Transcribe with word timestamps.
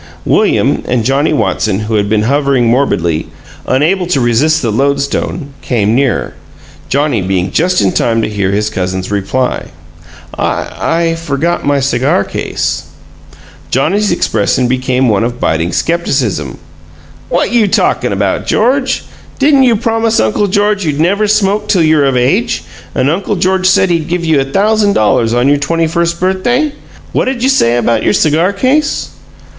William 0.25 0.81
and 0.87 1.05
Johnnie 1.05 1.31
Watson, 1.31 1.81
who 1.81 1.93
had 1.93 2.09
been 2.09 2.23
hovering 2.23 2.65
morbidly, 2.65 3.27
unable 3.67 4.07
to 4.07 4.19
resist 4.19 4.63
the 4.63 4.71
lodestone, 4.71 5.53
came 5.61 5.93
nearer, 5.93 6.33
Johnnie 6.89 7.21
being 7.21 7.51
just 7.51 7.81
in 7.81 7.91
time 7.91 8.19
to 8.23 8.27
hear 8.27 8.51
his 8.51 8.71
cousin's 8.71 9.11
reply. 9.11 9.65
"I 10.35 10.69
I 10.75 11.13
forgot 11.15 11.67
my 11.67 11.79
cigar 11.79 12.23
case." 12.23 12.85
Johnnie's 13.69 14.11
expression 14.11 14.67
became 14.67 15.07
one 15.07 15.23
of 15.23 15.39
biting 15.39 15.71
skepticism. 15.71 16.57
"What 17.29 17.51
you 17.53 17.67
talkin' 17.67 18.11
about, 18.11 18.47
George? 18.47 19.03
Didn't 19.37 19.61
you 19.61 19.75
promise 19.75 20.19
Uncle 20.19 20.47
George 20.47 20.83
you'd 20.83 20.99
never 20.99 21.27
smoke 21.27 21.67
till 21.67 21.83
you're 21.83 22.05
of 22.05 22.17
age, 22.17 22.63
and 22.95 23.07
Uncle 23.07 23.35
George 23.35 23.67
said 23.67 23.91
he'd 23.91 24.07
give 24.09 24.25
you 24.25 24.39
a 24.39 24.45
thousand 24.45 24.93
dollars 24.93 25.31
on 25.35 25.47
your 25.47 25.57
twenty 25.59 25.85
first 25.85 26.19
birthday? 26.19 26.73
What 27.11 27.25
'd 27.25 27.43
you 27.43 27.49
say 27.49 27.77
about 27.77 28.01
your 28.01 28.13
'cigar 28.13 28.51
case'?" 28.51 29.09